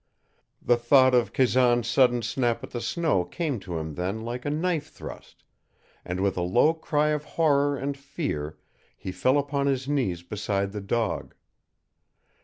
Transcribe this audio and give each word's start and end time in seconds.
The 0.63 0.77
thought 0.77 1.13
of 1.13 1.31
Kazan's 1.31 1.85
sudden 1.87 2.23
snap 2.23 2.63
at 2.63 2.71
the 2.71 2.81
snow 2.81 3.23
came 3.23 3.59
to 3.59 3.77
him 3.77 3.93
then 3.93 4.21
like 4.21 4.45
a 4.45 4.49
knife 4.49 4.89
thrust, 4.89 5.43
and 6.03 6.21
with 6.21 6.35
a 6.37 6.41
low 6.41 6.73
cry 6.73 7.09
of 7.09 7.23
horror 7.23 7.77
and 7.77 7.95
fear 7.95 8.57
he 8.97 9.11
fell 9.11 9.37
upon 9.37 9.67
his 9.67 9.87
knees 9.87 10.23
beside 10.23 10.71
the 10.71 10.81
dog. 10.81 11.35